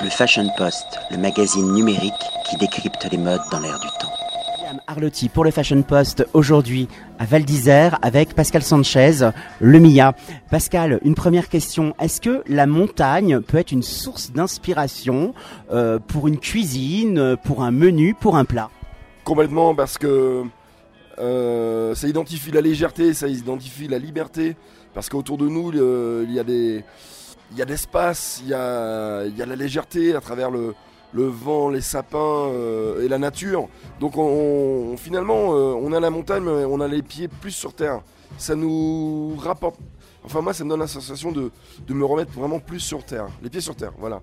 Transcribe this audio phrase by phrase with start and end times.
[0.00, 2.12] Le Fashion Post, le magazine numérique
[2.48, 4.12] qui décrypte les modes dans l'air du temps.
[4.62, 6.86] Madame Arlotti pour le Fashion Post aujourd'hui
[7.18, 9.30] à Val d'Isère avec Pascal Sanchez,
[9.60, 10.14] le MIA.
[10.50, 11.94] Pascal, une première question.
[12.00, 15.34] Est-ce que la montagne peut être une source d'inspiration
[15.72, 18.70] euh, pour une cuisine, pour un menu, pour un plat?
[19.24, 20.44] Complètement parce que
[21.18, 24.54] euh, ça identifie la légèreté, ça identifie la liberté.
[24.94, 26.84] Parce qu'autour de nous, euh, il y a des,
[27.50, 30.74] il y a l'espace, il y a, la légèreté à travers le,
[31.14, 33.68] vent, les sapins euh, et la nature.
[34.00, 37.72] Donc on, finalement, euh, on a la montagne, mais on a les pieds plus sur
[37.74, 38.00] terre.
[38.36, 39.78] Ça nous rapporte.
[40.24, 41.50] Enfin moi, ça me donne la sensation de,
[41.88, 43.28] me remettre vraiment plus sur terre.
[43.42, 44.20] Les pieds sur terre, voilà.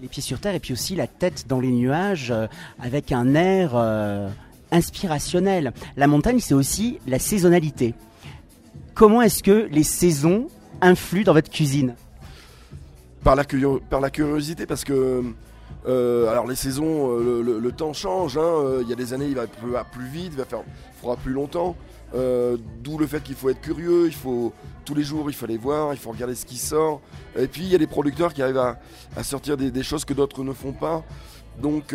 [0.00, 2.48] Les pieds sur terre et puis aussi la tête dans les nuages euh,
[2.80, 3.74] avec un air
[4.70, 5.72] inspirationnel.
[5.96, 7.94] La montagne, c'est aussi la saisonnalité.
[8.94, 10.48] Comment est-ce que les saisons
[10.82, 11.94] influent dans votre cuisine?
[13.22, 15.22] Par la, curiosité parce que
[15.86, 18.36] euh, alors les saisons, euh, le, temps change.
[18.36, 20.62] hein, euh, Il y a des années, il va pleuvoir plus vite, il va faire
[20.98, 21.76] froid plus longtemps.
[22.14, 24.06] D'où le fait qu'il faut être curieux.
[24.06, 24.52] Il faut
[24.84, 27.00] tous les jours, il faut aller voir, il faut regarder ce qui sort.
[27.38, 28.58] Et puis il y a des producteurs qui arrivent
[29.16, 31.04] à, sortir des, choses que d'autres ne font pas.
[31.60, 31.94] Donc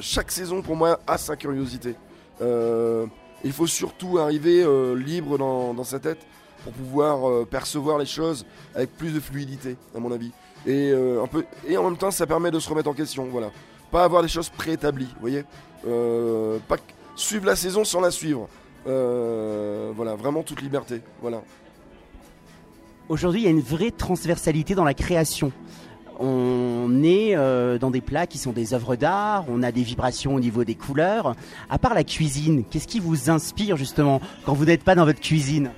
[0.00, 1.94] chaque saison pour moi a sa curiosité.
[2.40, 6.26] Il faut surtout arriver libre dans sa tête
[6.64, 10.32] pour pouvoir euh, percevoir les choses avec plus de fluidité, à mon avis.
[10.66, 13.26] Et, euh, un peu, et en même temps, ça permet de se remettre en question.
[13.30, 13.50] Voilà.
[13.90, 15.44] Pas avoir des choses préétablies, vous voyez
[15.86, 16.76] Euh, Pas
[17.14, 18.48] suivre la saison sans la suivre.
[18.84, 21.02] Voilà, vraiment toute liberté.
[21.22, 21.42] Voilà.
[23.08, 25.52] Aujourd'hui, il y a une vraie transversalité dans la création.
[26.18, 27.36] On est
[27.78, 30.74] dans des plats qui sont des œuvres d'art, on a des vibrations au niveau des
[30.74, 31.36] couleurs.
[31.70, 35.20] À part la cuisine, qu'est-ce qui vous inspire justement quand vous n'êtes pas dans votre
[35.20, 35.70] cuisine?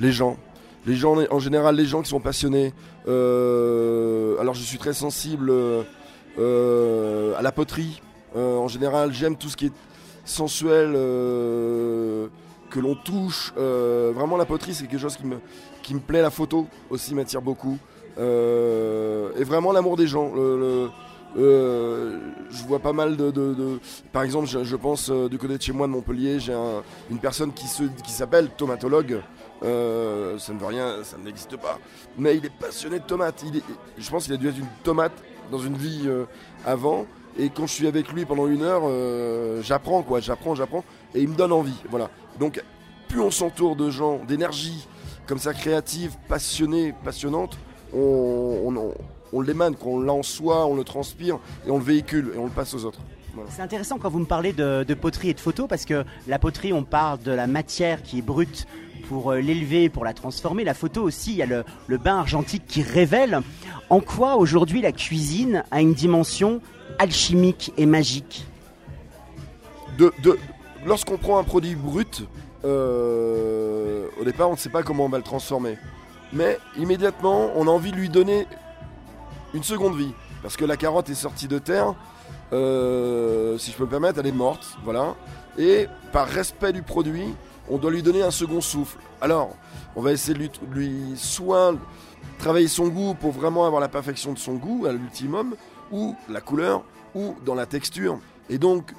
[0.00, 0.36] Les gens.
[0.86, 2.72] Les gens, en général, les gens qui sont passionnés.
[3.06, 5.82] Euh, alors, je suis très sensible euh,
[6.38, 8.02] euh, à la poterie.
[8.34, 9.72] En général, j'aime tout ce qui est
[10.24, 13.52] sensuel, que l'on touche.
[13.56, 15.26] Vraiment, la poterie, c'est quelque chose qui
[15.94, 16.22] me, plaît.
[16.22, 17.76] La photo aussi m'attire beaucoup.
[18.16, 20.32] Et vraiment, l'amour des gens.
[21.36, 23.80] Je vois pas mal de,
[24.12, 27.52] par exemple je, pense du côté de chez moi de Montpellier j'ai un- une personne
[27.52, 27.66] qui
[28.12, 29.20] s'appelle tomatologue
[29.62, 31.78] euh, ça ne veut rien, ça n'existe pas.
[32.16, 33.44] Mais il est passionné de tomates.
[33.98, 35.12] Je pense qu'il a dû être une tomate
[35.50, 36.24] dans une vie euh,
[36.64, 37.06] avant.
[37.38, 40.84] Et quand je suis avec lui pendant une heure, euh, j'apprends quoi, j'apprends, j'apprends.
[41.14, 41.76] Et il me donne envie.
[41.90, 42.10] Voilà.
[42.38, 42.62] Donc,
[43.08, 44.86] plus on s'entoure de gens, d'énergie
[45.26, 47.56] comme ça, créative, passionnée, passionnante,
[47.94, 48.92] on,
[49.32, 52.50] on, l'émane, qu'on l'a en on le transpire et on le véhicule et on le
[52.50, 53.00] passe aux autres.
[53.34, 53.50] Voilà.
[53.50, 56.38] C'est intéressant quand vous me parlez de, de poterie et de photo parce que la
[56.38, 58.66] poterie, on parle de la matière qui est brute
[59.08, 60.64] pour euh, l'élever, pour la transformer.
[60.64, 63.40] La photo aussi, il y a le, le bain argentique qui révèle
[63.88, 66.60] en quoi aujourd'hui la cuisine a une dimension
[66.98, 68.46] alchimique et magique.
[69.98, 70.38] de, de-
[70.84, 72.24] lorsqu'on prend un produit brut,
[72.64, 75.76] euh, au départ, on ne sait pas comment on va le transformer.
[76.32, 78.46] Mais immédiatement, on a envie de lui donner
[79.54, 80.12] une seconde vie.
[80.42, 81.94] Parce que la carotte est sortie de terre,
[82.52, 84.76] euh, si je peux me permettre, elle est morte.
[84.84, 85.14] Voilà.
[85.58, 87.34] Et par respect du produit,
[87.68, 88.98] on doit lui donner un second souffle.
[89.20, 89.56] Alors,
[89.96, 91.74] on va essayer de lui, soit
[92.38, 95.54] travailler son goût pour vraiment avoir la perfection de son goût à l'ultimum,
[95.92, 96.84] ou la couleur,
[97.14, 98.18] ou dans la texture.
[98.48, 98.92] Et donc,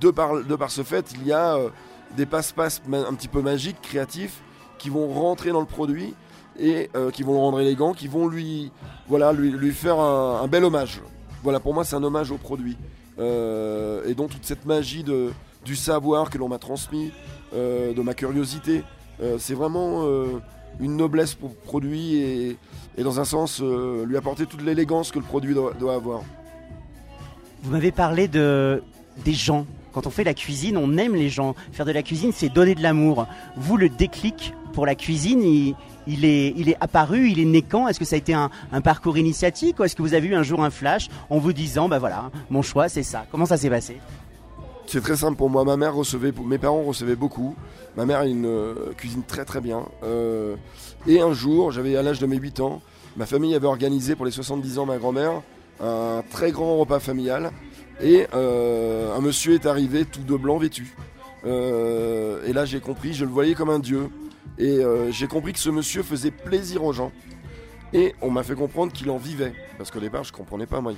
[0.00, 1.68] de par, de par ce fait, il y a euh,
[2.16, 4.42] des passe-passe un petit peu magiques, créatifs,
[4.78, 6.14] qui vont rentrer dans le produit
[6.58, 8.72] et euh, qui vont le rendre élégant, qui vont lui,
[9.08, 11.00] voilà, lui, faire un bel hommage.
[11.42, 12.76] Voilà, pour moi, c'est un hommage au produit.
[13.18, 15.04] Euh, et donc, toute cette magie
[15.64, 17.12] du savoir que l'on m'a transmis,
[17.54, 18.82] euh, de ma curiosité,
[19.22, 20.04] euh, c'est vraiment
[20.80, 22.56] une noblesse pour le produit et,
[23.02, 26.22] dans un sens, lui apporter toute l'élégance que le produit doit- doit avoir.
[27.62, 28.82] Vous m'avez parlé de
[29.24, 29.66] des gens.
[29.92, 31.54] Quand on fait la cuisine, on aime les gens.
[31.72, 33.26] Faire de la cuisine, c'est donner de l'amour.
[33.56, 35.42] Vous, le déclic pour la cuisine,
[36.06, 37.88] il, est, apparu, il est né quand?
[37.88, 38.50] Est-ce que ça a été un,
[38.82, 41.88] parcours initiatique ou est-ce que vous avez eu un jour un flash en vous disant,
[41.88, 43.26] bah voilà, mon choix, c'est ça?
[43.30, 43.98] Comment ça s'est passé?
[44.86, 45.64] C'est très simple pour moi.
[45.64, 47.54] Ma mère recevait, mes parents recevaient beaucoup.
[47.96, 49.84] Ma mère euh, cuisine très très bien.
[50.02, 50.56] Euh,
[51.06, 52.82] et un jour, j'avais à l'âge de mes 8 ans,
[53.16, 55.42] ma famille avait organisé pour les 70 ans ma grand-mère
[55.80, 57.50] un très grand repas familial.
[58.02, 60.94] Et euh, un monsieur est arrivé tout de blanc vêtu.
[61.44, 64.10] Euh, et là, j'ai compris, je le voyais comme un dieu.
[64.58, 67.12] Et euh, j'ai compris que ce monsieur faisait plaisir aux gens.
[67.92, 69.52] Et on m'a fait comprendre qu'il en vivait.
[69.78, 70.92] Parce qu'au départ, je comprenais pas, moi.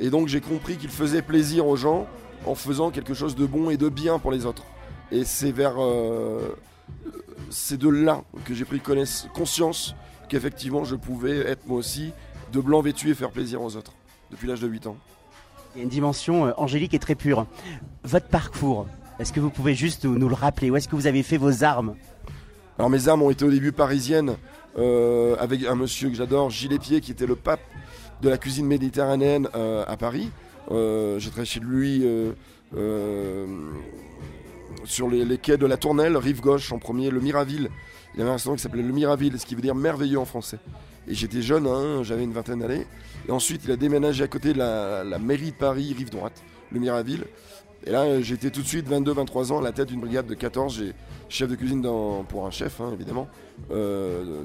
[0.00, 2.06] Et donc, j'ai compris qu'il faisait plaisir aux gens
[2.46, 4.64] en faisant quelque chose de bon et de bien pour les autres.
[5.12, 6.56] Et c'est vers euh,
[7.50, 9.94] c'est de là que j'ai pris conscience
[10.28, 12.12] qu'effectivement je pouvais être moi aussi
[12.52, 13.92] de blanc vêtu et faire plaisir aux autres,
[14.30, 14.96] depuis l'âge de 8 ans.
[15.74, 17.46] Il y a une dimension angélique et très pure.
[18.04, 18.86] Votre parcours,
[19.22, 21.62] est-ce que vous pouvez juste nous le rappeler Où est-ce que vous avez fait vos
[21.62, 21.94] armes
[22.76, 24.36] Alors mes armes ont été au début parisiennes,
[24.78, 27.60] euh, avec un monsieur que j'adore, Gilles Épier, qui était le pape
[28.20, 30.30] de la cuisine méditerranéenne euh, à Paris.
[30.68, 32.04] J'ai travaillé chez lui
[34.84, 37.70] sur les, quais de la Tournelle, rive gauche en premier, le Miraville.
[38.14, 40.24] Il y avait un restaurant qui s'appelait le Miraville, ce qui veut dire merveilleux en
[40.24, 40.58] français.
[41.06, 42.86] Et j'étais jeune, hein, j'avais une vingtaine d'années.
[43.28, 46.42] Et ensuite, il a déménagé à côté de la, mairie de Paris, rive droite,
[46.72, 47.24] le Miraville.
[47.84, 50.76] Et là, j'étais tout de suite 22-23 ans à la tête d'une brigade de 14.
[50.76, 50.92] J'ai
[51.28, 51.82] chef de cuisine
[52.28, 53.28] pour un chef, hein, évidemment,
[53.72, 54.42] euh,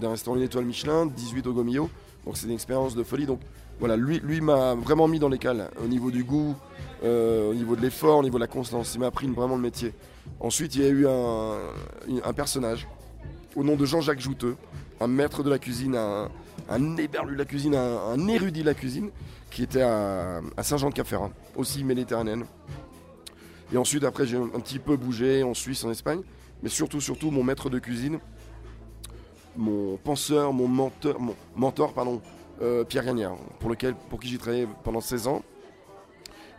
[0.00, 1.88] d'un restaurant une étoile Michelin, 18 au Gomio.
[2.26, 3.26] Donc c'est une expérience de folie.
[3.26, 3.40] Donc
[3.78, 6.56] voilà, lui, m'a vraiment mis dans les cales au niveau du goût,
[7.04, 8.94] euh, au niveau de l'effort, au niveau de la constance.
[8.94, 9.94] Il m'a appris vraiment le métier.
[10.40, 12.88] Ensuite, il y a eu un, personnage
[13.54, 14.56] au nom de Jean-Jacques Jouteux,
[15.00, 15.96] un maître de la cuisine,
[16.68, 19.10] un éberlu de la cuisine, un, érudit de la cuisine,
[19.50, 22.44] qui était à, Saint-Jean-de-Cap-Ferrat, aussi méditerranéenne.
[23.72, 26.20] Et ensuite, après, j'ai un, petit peu bougé en Suisse, en Espagne,
[26.62, 28.18] mais surtout, surtout, mon maître de cuisine,
[29.56, 32.20] mon penseur, mon mentor, mon mentor, pardon,
[32.60, 35.42] euh, Pierre Gagnard, pour, lequel, pour qui j'ai travaillé pendant 16 ans.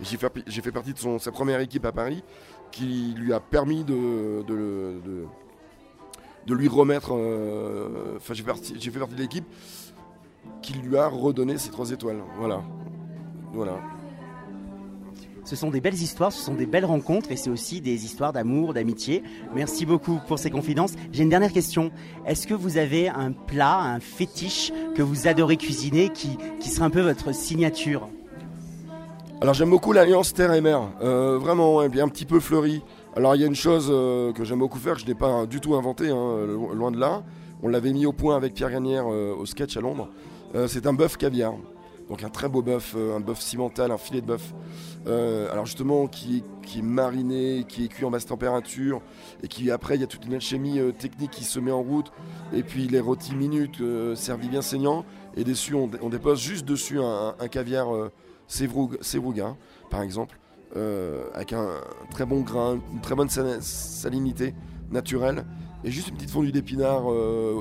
[0.02, 2.24] J'ai fait, fait, partie de son, sa première équipe à Paris,
[2.72, 4.44] qui lui a permis de,
[6.48, 7.14] lui remettre.
[7.14, 9.46] Euh, enfin, j'ai fait partie de l'équipe
[10.74, 12.22] lui a redonné ses trois étoiles.
[12.38, 12.62] Voilà.
[13.54, 13.80] Voilà.
[15.44, 18.34] Ce sont des belles histoires, ce sont des belles rencontres et c'est aussi des histoires
[18.34, 19.24] d'amour, d'amitié.
[19.56, 20.94] Merci beaucoup pour ces confidences.
[21.12, 21.92] J'ai une dernière question.
[22.28, 26.86] Est-ce que vous avez un plat, un fétiche que vous adorez cuisiner qui, qui serait
[26.86, 28.10] un peu votre signature?
[29.42, 30.82] Alors j'aime beaucoup l'alliance terre et mer.
[31.02, 32.84] Euh, vraiment, bien un petit peu fleuri.
[33.16, 35.48] Alors il y a une chose euh, que j'aime beaucoup faire, que je n'ai pas
[35.48, 36.46] du tout inventé, hein,
[36.76, 37.24] loin de là.
[37.64, 40.10] On l'avait mis au point avec Pierre Gagnère euh, au sketch à Londres.
[40.68, 41.54] C'est un bœuf caviar.
[42.10, 44.54] Donc un très beau bœuf, un bœuf cimental, un filet de bœuf.
[45.08, 46.44] Euh, alors justement qui
[46.76, 49.02] est, mariné, qui est cuit en basse température,
[49.44, 51.82] et qui après il y a toute une alchimie euh, technique qui se met en
[51.82, 52.12] route,
[52.54, 55.06] et puis les rôtis minutes euh, servis bien saignants,
[55.38, 57.88] et dessus on, dépose juste dessus un, caviar
[58.48, 59.56] Sévrouga
[59.90, 60.38] par exemple,
[61.34, 61.68] avec un,
[62.12, 64.54] très bon grain, une très bonne salinité
[64.92, 65.46] naturelle,
[65.84, 67.06] et juste une petite fondue d'épinards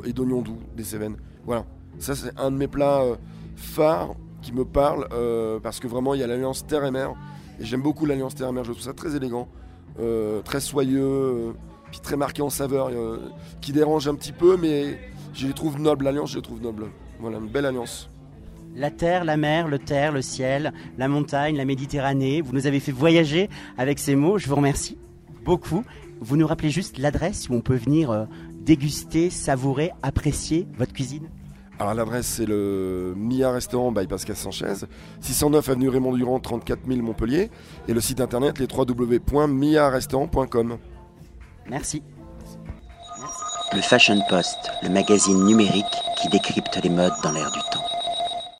[0.05, 1.17] et d'oignons doux, des Cévennes.
[1.44, 1.67] Voilà,
[1.99, 3.05] ça c'est un de mes plats
[3.56, 5.09] phares qui me parle
[5.62, 7.15] parce que vraiment il y a l'alliance terre et mer
[7.61, 9.49] et j'aime beaucoup l'Alliance Terre-Mer, je trouve ça très élégant,
[9.99, 11.53] euh, très soyeux, euh,
[11.91, 13.19] puis très marqué en saveur, euh,
[13.61, 14.99] qui dérange un petit peu, mais
[15.35, 16.05] je les trouve nobles.
[16.05, 16.87] L'Alliance, je les trouve nobles.
[17.19, 18.09] Voilà, une belle alliance.
[18.77, 22.43] La terre, la mer, le terre, le ciel, la montagne, la Méditerranée.
[22.43, 24.39] Vous nous avez fait voyager avec ces mots.
[24.39, 24.99] Je vous remercie
[25.44, 25.85] beaucoup.
[26.21, 28.29] Vous nous rappelez juste l'adresse où on peut venir
[28.61, 31.29] déguster, savourer, apprécier votre cuisine?
[31.79, 34.87] Alors l'adresse c'est le Mia Restaurant by Pascal Sanchez,
[35.21, 37.51] 609 avenue Raymond Durand, 34 000 Montpellier,
[37.87, 40.79] et le site internet les www.miarestaurant.com.
[41.71, 42.03] Merci.
[43.73, 45.85] Le Fashion Post, le magazine numérique
[46.17, 47.85] qui décrypte les modes dans l'air du temps.